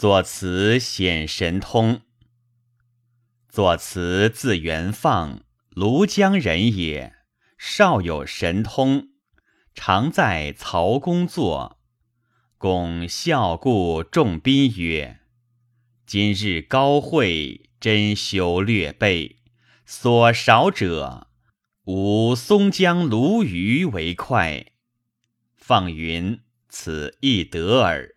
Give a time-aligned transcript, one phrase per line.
[0.00, 2.00] 作词显神通。
[3.50, 5.42] 作词字元放，
[5.74, 7.12] 庐江人也。
[7.58, 9.10] 少有神通，
[9.74, 11.78] 常在曹公作。
[12.56, 15.20] 公笑故众宾曰
[16.06, 19.36] ：“今日高会，真修略备，
[19.84, 21.26] 所少者，
[21.84, 24.64] 吾松江鲈鱼为快。”
[25.54, 26.40] 放云
[26.70, 28.14] ：“此亦得耳。”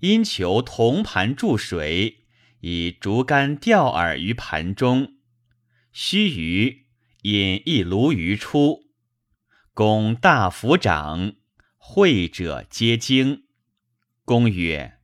[0.00, 2.24] 因求铜盘注水，
[2.60, 5.14] 以竹竿钓饵于盘中。
[5.92, 6.84] 须臾，
[7.22, 8.84] 引一鲈鱼出，
[9.74, 11.34] 公大夫长，
[11.76, 13.44] 会者皆惊。
[14.24, 14.98] 公曰：“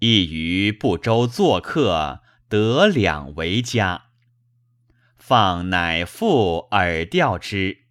[0.00, 4.06] 一鱼不周作客，得两为佳。”
[5.16, 7.84] 放乃复饵钓之。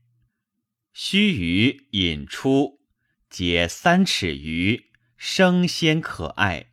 [0.93, 2.81] 须臾引出，
[3.29, 4.90] 皆三尺鱼，
[5.23, 6.71] 生鲜可爱。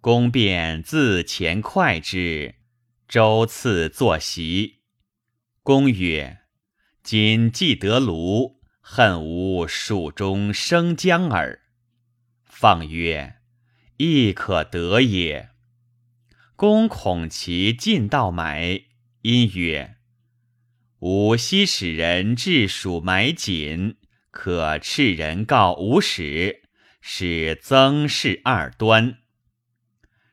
[0.00, 2.54] 公便自前快之，
[3.08, 4.82] 周次坐席。
[5.64, 6.42] 公曰
[7.02, 11.62] ：“今既得庐，恨无蜀中生姜耳。”
[12.46, 13.38] 放曰
[13.98, 15.50] ：“亦可得也。”
[16.54, 18.84] 公恐其进道买，
[19.22, 19.96] 因曰
[21.00, 23.96] ：“吾昔使人至蜀买锦，
[24.30, 26.61] 可赤人告吾使，
[27.04, 29.18] 使曾氏二端。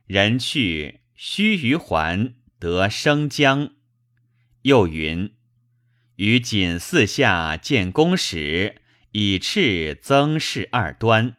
[0.05, 3.71] 人去，须臾还，得生姜。
[4.61, 5.33] 又云：
[6.17, 8.81] 于锦四下见公使，
[9.11, 11.37] 以赤曾氏二端。”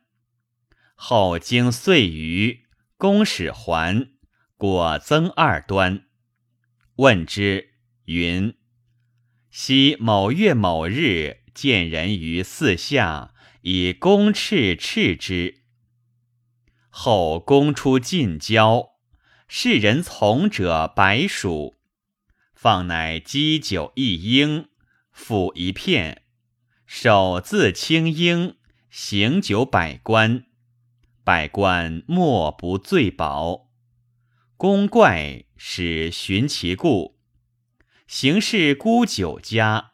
[0.96, 2.64] 后经岁余，
[2.96, 4.10] 公使还，
[4.56, 6.06] 果增二端。
[6.96, 7.74] 问之，
[8.06, 8.54] 云：
[9.48, 13.32] 昔某月某日，见人于四下，
[13.62, 15.62] 以公赤赤之。
[16.88, 18.90] 后公出近郊，
[19.46, 21.76] 世人从者百数，
[22.54, 24.68] 放乃积酒一应，
[25.12, 26.22] 复一片，
[26.86, 28.56] 手自清应，
[28.88, 30.46] 行酒百官。
[31.22, 33.70] 百官莫不醉饱，
[34.56, 37.20] 公怪使寻其故，
[38.08, 39.92] 行事沽酒家，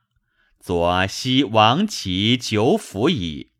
[0.58, 3.52] 左西王其酒府矣。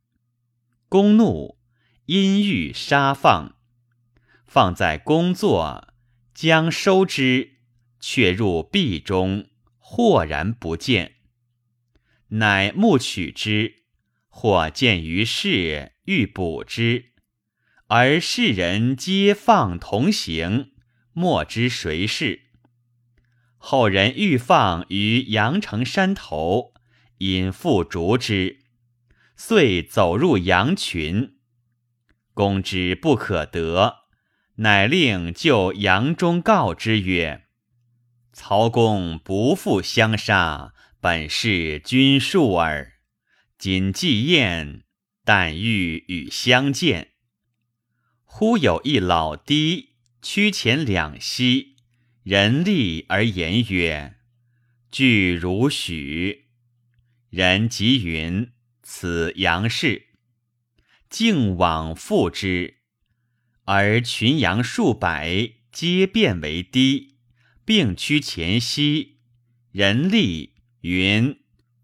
[0.88, 1.58] 公怒，
[2.04, 3.56] 因欲杀放，
[4.46, 5.92] 放在公座，
[6.32, 7.56] 将收之，
[7.98, 9.48] 却入壁中，
[9.78, 11.16] 豁然不见。
[12.28, 13.82] 乃目取之，
[14.28, 17.12] 或见于市，欲捕之。
[17.88, 20.72] 而世人皆放同行，
[21.12, 22.42] 莫知谁是。
[23.56, 26.74] 后人欲放于阳城山头，
[27.18, 28.65] 引复逐之，
[29.36, 31.36] 遂走入羊群。
[32.34, 34.06] 公之不可得，
[34.56, 37.44] 乃令就羊中告之曰
[38.32, 42.94] ：“曹公不复相杀，本是君术耳。
[43.58, 44.82] 今既宴，
[45.24, 47.12] 但欲与相见。”
[48.24, 51.76] 忽有一老低屈前两膝，
[52.22, 54.16] 人立而言曰
[54.92, 56.46] ：“具如许。”
[57.30, 58.50] 人即云
[58.88, 60.06] ：“此杨氏。”
[61.10, 62.76] 竟往复之，
[63.64, 67.16] 而群羊数百，皆变为低，
[67.64, 69.18] 并趋前膝。
[69.72, 71.40] 人立云：“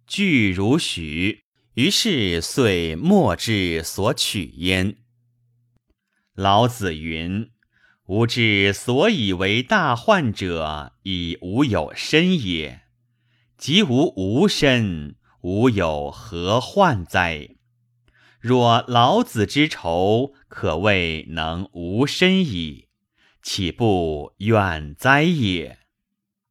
[0.07, 1.43] 具如许。”
[1.75, 4.99] 于是遂莫之所取焉。
[6.35, 7.51] 老子云
[8.09, 12.83] ：“吾之所以为大患者，以吾有身也。
[13.57, 17.57] 即无无身，吾有何患哉？
[18.41, 22.89] 若老子之仇，可谓能无身矣，
[23.43, 25.79] 岂不远哉也？”